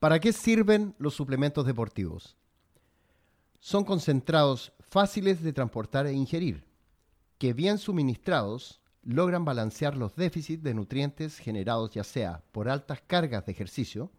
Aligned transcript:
¿Para 0.00 0.18
qué 0.18 0.32
sirven 0.32 0.94
los 0.98 1.12
suplementos 1.12 1.66
deportivos? 1.66 2.34
Son 3.58 3.84
concentrados 3.84 4.72
fáciles 4.80 5.42
de 5.42 5.52
transportar 5.52 6.06
e 6.06 6.14
ingerir, 6.14 6.64
que 7.36 7.52
bien 7.52 7.76
suministrados 7.76 8.80
logran 9.02 9.44
balancear 9.44 9.98
los 9.98 10.16
déficits 10.16 10.62
de 10.62 10.72
nutrientes 10.72 11.36
generados 11.36 11.90
ya 11.90 12.02
sea 12.02 12.42
por 12.50 12.70
altas 12.70 13.02
cargas 13.06 13.44
de 13.44 13.52
ejercicio 13.52 14.10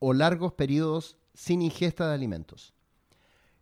o 0.00 0.12
largos 0.12 0.54
periodos 0.54 1.16
sin 1.34 1.62
ingesta 1.62 2.08
de 2.08 2.14
alimentos. 2.14 2.74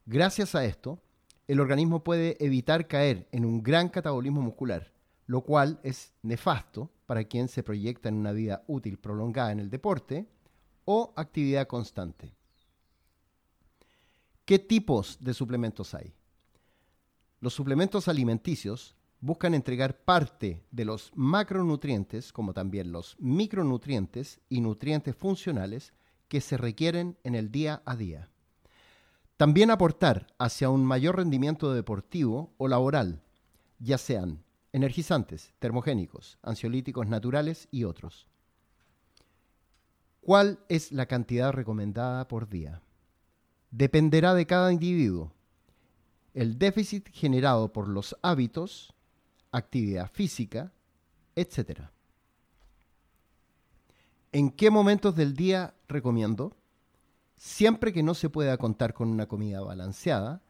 Gracias 0.06 0.54
a 0.54 0.64
esto, 0.64 0.98
el 1.46 1.60
organismo 1.60 2.02
puede 2.02 2.42
evitar 2.42 2.86
caer 2.86 3.28
en 3.32 3.44
un 3.44 3.62
gran 3.62 3.90
catabolismo 3.90 4.40
muscular, 4.40 4.92
lo 5.26 5.42
cual 5.42 5.78
es 5.82 6.14
nefasto 6.22 6.90
para 7.04 7.24
quien 7.24 7.48
se 7.48 7.62
proyecta 7.62 8.08
en 8.08 8.14
una 8.14 8.32
vida 8.32 8.64
útil 8.66 8.98
prolongada 8.98 9.52
en 9.52 9.60
el 9.60 9.68
deporte 9.68 10.26
o 10.92 11.12
actividad 11.14 11.68
constante. 11.68 12.34
¿Qué 14.44 14.58
tipos 14.58 15.18
de 15.20 15.34
suplementos 15.34 15.94
hay? 15.94 16.12
Los 17.40 17.54
suplementos 17.54 18.08
alimenticios 18.08 18.96
buscan 19.20 19.54
entregar 19.54 20.02
parte 20.02 20.64
de 20.72 20.84
los 20.84 21.12
macronutrientes, 21.14 22.32
como 22.32 22.52
también 22.52 22.90
los 22.90 23.14
micronutrientes 23.20 24.40
y 24.48 24.60
nutrientes 24.60 25.14
funcionales 25.14 25.92
que 26.26 26.40
se 26.40 26.56
requieren 26.56 27.16
en 27.22 27.36
el 27.36 27.52
día 27.52 27.82
a 27.84 27.94
día. 27.94 28.28
También 29.36 29.70
aportar 29.70 30.26
hacia 30.40 30.70
un 30.70 30.84
mayor 30.84 31.18
rendimiento 31.18 31.72
deportivo 31.72 32.52
o 32.58 32.66
laboral, 32.66 33.22
ya 33.78 33.96
sean 33.96 34.42
energizantes, 34.72 35.54
termogénicos, 35.60 36.40
ansiolíticos 36.42 37.06
naturales 37.06 37.68
y 37.70 37.84
otros. 37.84 38.26
¿Cuál 40.20 40.60
es 40.68 40.92
la 40.92 41.06
cantidad 41.06 41.52
recomendada 41.52 42.28
por 42.28 42.48
día? 42.48 42.82
Dependerá 43.70 44.34
de 44.34 44.46
cada 44.46 44.72
individuo. 44.72 45.32
El 46.34 46.58
déficit 46.58 47.08
generado 47.12 47.72
por 47.72 47.88
los 47.88 48.16
hábitos, 48.22 48.94
actividad 49.52 50.10
física, 50.12 50.72
etc. 51.34 51.80
¿En 54.32 54.50
qué 54.50 54.70
momentos 54.70 55.16
del 55.16 55.34
día 55.34 55.74
recomiendo? 55.88 56.56
siempre 57.40 57.94
que 57.94 58.02
no 58.02 58.12
se 58.12 58.28
pueda 58.28 58.58
contar 58.58 58.92
con 58.92 59.08
una 59.08 59.26
comida 59.26 59.62
balanceada, 59.62 60.42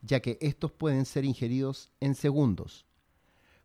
ya 0.00 0.20
que 0.20 0.38
estos 0.40 0.72
pueden 0.72 1.04
ser 1.04 1.26
ingeridos 1.26 1.90
en 2.00 2.14
segundos, 2.14 2.86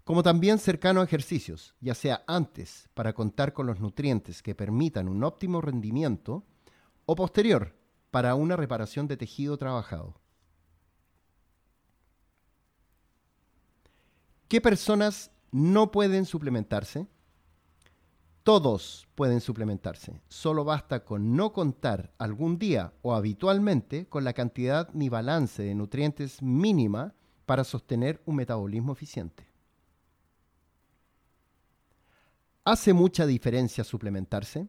como 0.03 0.23
también 0.23 0.59
cercano 0.59 1.01
a 1.01 1.05
ejercicios, 1.05 1.75
ya 1.79 1.95
sea 1.95 2.23
antes 2.27 2.89
para 2.93 3.13
contar 3.13 3.53
con 3.53 3.65
los 3.65 3.79
nutrientes 3.79 4.43
que 4.43 4.55
permitan 4.55 5.07
un 5.07 5.23
óptimo 5.23 5.61
rendimiento, 5.61 6.43
o 7.05 7.15
posterior 7.15 7.75
para 8.11 8.35
una 8.35 8.55
reparación 8.55 9.07
de 9.07 9.17
tejido 9.17 9.57
trabajado. 9.57 10.15
¿Qué 14.47 14.61
personas 14.61 15.31
no 15.51 15.91
pueden 15.91 16.25
suplementarse? 16.25 17.07
Todos 18.43 19.07
pueden 19.15 19.41
suplementarse. 19.41 20.21
Solo 20.27 20.63
basta 20.63 21.05
con 21.05 21.35
no 21.35 21.53
contar 21.53 22.13
algún 22.17 22.59
día 22.59 22.93
o 23.01 23.15
habitualmente 23.15 24.07
con 24.07 24.23
la 24.23 24.33
cantidad 24.33 24.89
ni 24.93 25.09
balance 25.09 25.63
de 25.63 25.73
nutrientes 25.73 26.41
mínima 26.41 27.15
para 27.45 27.63
sostener 27.63 28.21
un 28.25 28.35
metabolismo 28.35 28.93
eficiente. 28.93 29.52
¿Hace 32.65 32.93
mucha 32.93 33.25
diferencia 33.25 33.83
suplementarse? 33.83 34.67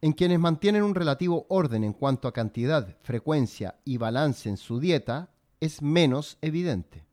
En 0.00 0.12
quienes 0.12 0.40
mantienen 0.40 0.82
un 0.82 0.96
relativo 0.96 1.46
orden 1.48 1.84
en 1.84 1.92
cuanto 1.92 2.26
a 2.26 2.32
cantidad, 2.32 2.96
frecuencia 3.02 3.76
y 3.84 3.96
balance 3.96 4.48
en 4.48 4.56
su 4.56 4.80
dieta, 4.80 5.30
es 5.60 5.80
menos 5.80 6.36
evidente. 6.42 7.06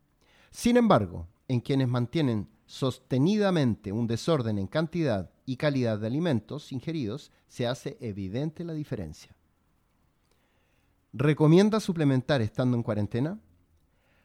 Sin 0.50 0.78
embargo, 0.78 1.28
en 1.48 1.62
quienes 1.62 1.88
mantienen 1.88 2.50
sostenidamente 2.66 3.92
un 3.92 4.08
desorden 4.08 4.58
en 4.58 4.68
cantidad 4.68 5.30
y 5.46 5.58
calidad 5.58 6.00
de 6.00 6.08
alimentos 6.08 6.72
ingeridos, 6.72 7.32
se 7.48 7.68
hace 7.68 7.98
evidente 8.02 8.64
la 8.64 8.74
diferencia. 8.74 9.36
¿Recomienda 11.14 11.80
suplementar 11.80 12.42
estando 12.42 12.76
en 12.76 12.84
cuarentena? 12.84 13.40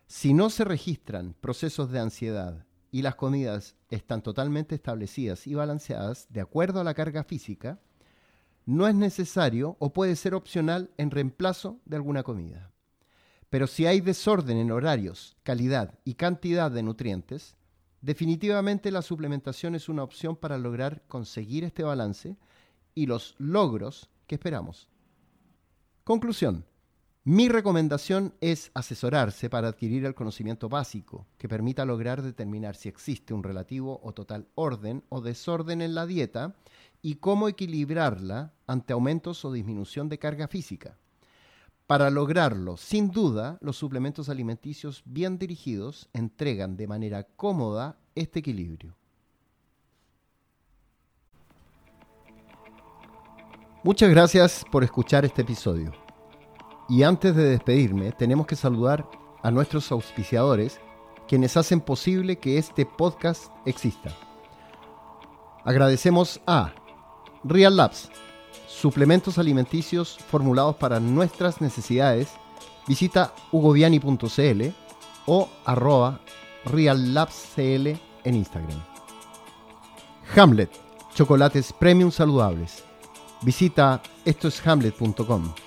Si 0.06 0.33
no 0.33 0.49
se 0.49 0.65
registran 0.65 1.34
procesos 1.41 1.91
de 1.91 1.99
ansiedad 1.99 2.66
y 2.91 3.02
las 3.02 3.14
comidas 3.14 3.76
están 3.91 4.22
totalmente 4.22 4.74
establecidas 4.74 5.47
y 5.47 5.54
balanceadas 5.54 6.26
de 6.30 6.41
acuerdo 6.41 6.80
a 6.80 6.84
la 6.84 6.94
carga 6.94 7.24
física, 7.24 7.80
no 8.64 8.88
es 8.88 8.94
necesario 8.94 9.76
o 9.78 9.92
puede 9.92 10.16
ser 10.16 10.34
opcional 10.34 10.91
en 10.97 11.10
reemplazo 11.10 11.80
de 11.84 11.97
alguna 11.97 12.22
comida. 12.22 12.72
Pero 13.50 13.66
si 13.66 13.86
hay 13.86 14.00
desorden 14.00 14.58
en 14.58 14.72
horarios, 14.72 15.36
calidad 15.42 15.98
y 16.04 16.14
cantidad 16.14 16.70
de 16.70 16.82
nutrientes, 16.82 17.56
Definitivamente 18.06 18.92
la 18.92 19.03
suplementación 19.03 19.74
es 19.74 19.88
una 19.88 20.04
opción 20.04 20.36
para 20.36 20.58
lograr 20.58 21.03
conseguir 21.08 21.64
este 21.64 21.82
balance 21.82 22.36
y 22.94 23.06
los 23.06 23.34
logros 23.38 24.10
que 24.28 24.36
esperamos. 24.36 24.88
Conclusión. 26.04 26.64
Mi 27.28 27.48
recomendación 27.48 28.34
es 28.41 28.70
asesorarse 28.72 29.50
para 29.50 29.66
adquirir 29.66 30.04
el 30.04 30.14
conocimiento 30.14 30.69
básico 30.69 31.26
que 31.38 31.48
permita 31.48 31.84
lograr 31.84 32.22
determinar 32.22 32.76
si 32.76 32.88
existe 32.88 33.34
un 33.34 33.42
relativo 33.42 33.98
o 34.04 34.12
total 34.12 34.47
orden 34.54 35.03
o 35.09 35.20
desorden 35.20 35.82
en 35.82 35.97
la 35.97 36.06
dieta 36.06 36.54
y 37.03 37.16
cómo 37.16 37.48
equilibrarla 37.48 38.53
ante 38.69 38.92
aumentos 38.92 39.44
o 39.44 39.50
disminución 39.50 40.09
de 40.09 40.20
carga 40.20 40.47
física. 40.47 40.98
Para 41.88 42.10
lograrlo, 42.10 42.76
sin 42.76 43.10
duda, 43.10 43.59
los 43.60 43.76
suplementos 43.76 44.28
alimenticios 44.28 45.03
bien 45.04 45.36
dirigidos 45.36 46.09
entregan 46.12 46.76
de 46.76 46.86
manera 46.86 47.25
cómoda 47.25 47.98
este 48.15 48.38
equilibrio. 48.38 48.94
Muchas 53.82 54.10
gracias 54.10 54.65
por 54.70 54.84
escuchar 54.84 55.25
este 55.25 55.42
episodio. 55.42 56.06
Y 56.88 57.02
antes 57.02 57.34
de 57.34 57.44
despedirme, 57.44 58.12
tenemos 58.12 58.47
que 58.47 58.56
saludar 58.56 59.08
a 59.42 59.50
nuestros 59.50 59.91
auspiciadores, 59.91 60.80
quienes 61.26 61.56
hacen 61.56 61.80
posible 61.80 62.38
que 62.38 62.58
este 62.58 62.86
podcast 62.86 63.50
exista. 63.64 64.10
Agradecemos 65.64 66.41
a 66.47 66.72
Real 67.42 67.76
Labs, 67.76 68.08
suplementos 68.69 69.38
alimenticios 69.38 70.16
formulados 70.16 70.76
para 70.76 71.00
nuestras 71.00 71.60
necesidades, 71.60 72.28
visita 72.86 73.34
hugoviani.cl 73.50 74.62
o 75.26 75.48
arroba 75.64 76.20
reallabscl 76.64 77.98
en 78.24 78.34
Instagram. 78.34 78.80
Hamlet, 80.36 80.70
chocolates 81.14 81.72
premium 81.72 82.10
saludables. 82.10 82.84
Visita 83.42 84.00
estoeshamlet.com 84.24 85.66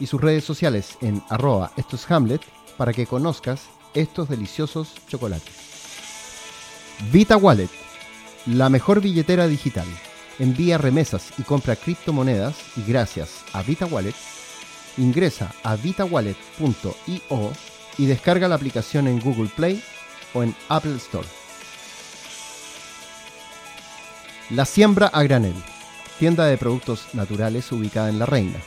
y 0.00 0.06
sus 0.06 0.20
redes 0.20 0.44
sociales 0.44 0.98
en 1.00 1.22
arroba 1.28 1.72
estoeshamlet 1.76 2.42
para 2.76 2.92
que 2.92 3.06
conozcas 3.06 3.62
estos 3.94 4.28
deliciosos 4.28 4.94
chocolates. 5.08 5.54
Vita 7.10 7.36
Wallet, 7.36 7.70
la 8.46 8.68
mejor 8.68 9.00
billetera 9.00 9.46
digital 9.46 9.86
envía 10.38 10.78
remesas 10.78 11.32
y 11.38 11.42
compra 11.42 11.76
criptomonedas 11.76 12.56
y 12.76 12.82
gracias 12.90 13.44
a 13.52 13.62
Vita 13.62 13.86
Wallet, 13.86 14.14
ingresa 14.98 15.52
a 15.62 15.76
vitawallet.io 15.76 17.52
y 17.98 18.06
descarga 18.06 18.48
la 18.48 18.54
aplicación 18.54 19.06
en 19.08 19.20
Google 19.20 19.50
Play 19.54 19.82
o 20.34 20.42
en 20.42 20.54
Apple 20.68 20.96
Store. 20.96 21.26
La 24.50 24.64
Siembra 24.64 25.08
a 25.08 25.22
Granel, 25.22 25.54
tienda 26.18 26.46
de 26.46 26.56
productos 26.56 27.14
naturales 27.14 27.70
ubicada 27.72 28.10
en 28.10 28.18
La 28.18 28.26
Reina. 28.26 28.58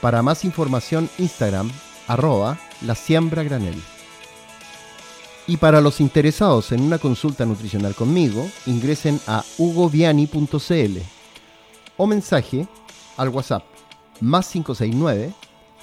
Para 0.00 0.22
más 0.22 0.44
información, 0.44 1.08
Instagram, 1.18 1.70
arroba 2.06 2.58
la 2.82 2.94
siembra 2.94 3.42
granel. 3.42 3.80
Y 5.46 5.58
para 5.58 5.80
los 5.80 6.00
interesados 6.00 6.72
en 6.72 6.82
una 6.82 6.98
consulta 6.98 7.46
nutricional 7.46 7.94
conmigo, 7.94 8.48
ingresen 8.66 9.20
a 9.26 9.44
hugoviani.cl 9.58 10.98
o 11.96 12.06
mensaje 12.06 12.66
al 13.16 13.28
WhatsApp 13.28 13.64
más 14.20 14.48
569 14.48 15.32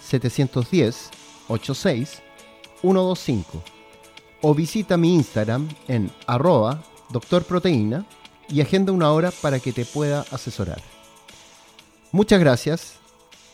710 0.02 1.10
86 1.48 2.22
125 2.82 3.64
o 4.42 4.54
visita 4.54 4.98
mi 4.98 5.16
Instagram 5.16 5.70
en 5.88 6.12
arroba 6.28 6.84
doctorproteína 7.10 8.06
y 8.50 8.60
agenda 8.60 8.92
una 8.92 9.12
hora 9.12 9.32
para 9.32 9.60
que 9.60 9.72
te 9.72 9.86
pueda 9.86 10.26
asesorar. 10.32 10.82
Muchas 12.12 12.40
gracias 12.40 13.03